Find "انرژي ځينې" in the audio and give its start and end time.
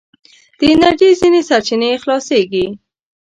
0.73-1.41